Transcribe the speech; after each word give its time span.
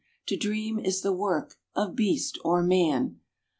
To 0.29 0.35
dream 0.35 0.79
is 0.79 1.01
the 1.03 1.13
work 1.13 1.59
Of 1.75 1.95
beast 1.95 2.39
or 2.43 2.63
man. 2.63 3.19